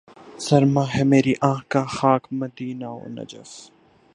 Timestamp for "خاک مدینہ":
1.85-2.89